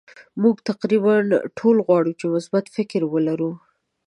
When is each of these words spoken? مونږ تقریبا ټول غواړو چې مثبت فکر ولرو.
مونږ 0.41 0.55
تقریبا 0.69 1.13
ټول 1.57 1.75
غواړو 1.85 2.11
چې 2.19 2.25
مثبت 2.35 2.65
فکر 2.75 3.01
ولرو. 3.07 3.51